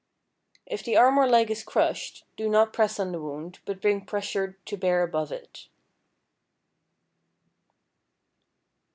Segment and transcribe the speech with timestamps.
[0.65, 4.03] If the arm or leg is crushed, do not press on the wound, but bring
[4.03, 5.67] pressure to bear above it.